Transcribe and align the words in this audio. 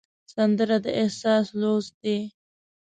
سندره 0.33 0.77
د 0.83 0.85
احساس 1.01 1.45
لوست 1.59 1.93
دی 2.03 2.17